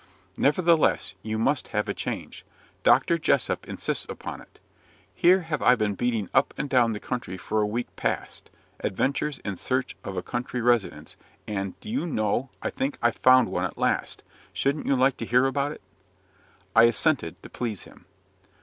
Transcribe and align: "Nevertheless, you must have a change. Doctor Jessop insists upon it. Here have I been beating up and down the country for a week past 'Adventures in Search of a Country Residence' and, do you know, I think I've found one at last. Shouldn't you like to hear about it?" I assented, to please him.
"Nevertheless, 0.35 1.13
you 1.21 1.37
must 1.37 1.67
have 1.67 1.87
a 1.87 1.93
change. 1.93 2.43
Doctor 2.81 3.19
Jessop 3.19 3.67
insists 3.67 4.07
upon 4.09 4.41
it. 4.41 4.59
Here 5.13 5.41
have 5.41 5.61
I 5.61 5.75
been 5.75 5.93
beating 5.93 6.27
up 6.33 6.55
and 6.57 6.67
down 6.67 6.93
the 6.93 6.99
country 6.99 7.37
for 7.37 7.61
a 7.61 7.67
week 7.67 7.87
past 7.95 8.49
'Adventures 8.79 9.37
in 9.45 9.57
Search 9.57 9.95
of 10.03 10.17
a 10.17 10.23
Country 10.23 10.59
Residence' 10.59 11.17
and, 11.45 11.79
do 11.81 11.87
you 11.87 12.07
know, 12.07 12.49
I 12.63 12.71
think 12.71 12.97
I've 13.03 13.17
found 13.17 13.49
one 13.49 13.63
at 13.63 13.77
last. 13.77 14.23
Shouldn't 14.53 14.87
you 14.87 14.95
like 14.95 15.17
to 15.17 15.25
hear 15.27 15.45
about 15.45 15.71
it?" 15.71 15.83
I 16.75 16.85
assented, 16.85 17.39
to 17.43 17.49
please 17.51 17.83
him. 17.83 18.05